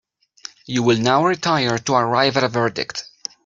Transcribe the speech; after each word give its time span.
You 0.65 0.81
will 0.81 0.97
now 0.97 1.23
retire 1.23 1.77
to 1.77 1.93
arrive 1.93 2.35
at 2.35 2.43
a 2.43 2.47
verdict. 2.49 3.05